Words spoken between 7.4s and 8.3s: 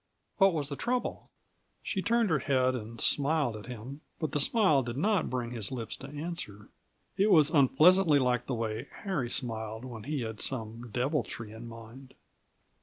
unpleasantly